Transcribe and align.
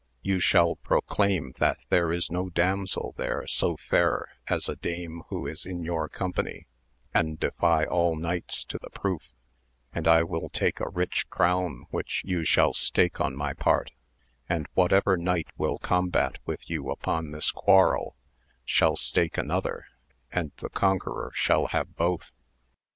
You 0.23 0.39
shall 0.39 0.77
proclaim 0.77 1.53
that 1.59 1.77
there 1.89 2.11
is 2.11 2.31
no 2.31 2.49
damsel 2.49 3.13
there 3.17 3.45
so 3.45 3.77
fair 3.77 4.29
as 4.47 4.67
a 4.67 4.75
dame 4.75 5.21
who 5.29 5.45
is 5.45 5.63
in 5.63 5.83
your 5.83 6.09
company, 6.09 6.65
and 7.13 7.39
defy 7.39 7.83
all 7.83 8.15
knights 8.15 8.63
to 8.65 8.79
the 8.81 8.89
proof, 8.89 9.31
and 9.93 10.07
I 10.07 10.23
will 10.23 10.49
take 10.49 10.79
a 10.79 10.89
rich 10.89 11.29
crown 11.29 11.85
which 11.91 12.23
you 12.25 12.43
shall 12.43 12.73
stake 12.73 13.21
on 13.21 13.35
my 13.35 13.53
part, 13.53 13.91
and 14.49 14.65
whatever 14.73 15.17
knight 15.17 15.49
will 15.55 15.77
combat 15.77 16.39
with 16.47 16.67
you 16.67 16.89
upon 16.89 17.29
this 17.29 17.51
quarrel 17.51 18.15
shall 18.65 18.95
stake 18.95 19.37
another, 19.37 19.85
and 20.31 20.51
the 20.57 20.69
conqueror 20.71 21.31
shall 21.35 21.67
have 21.67 21.95
both. 21.95 22.31